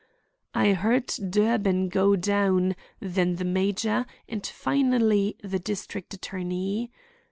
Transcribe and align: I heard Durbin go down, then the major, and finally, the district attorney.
I 0.55 0.73
heard 0.73 1.13
Durbin 1.29 1.87
go 1.89 2.15
down, 2.15 2.75
then 2.99 3.35
the 3.35 3.45
major, 3.45 4.07
and 4.27 4.43
finally, 4.43 5.37
the 5.43 5.59
district 5.59 6.15
attorney. 6.15 6.89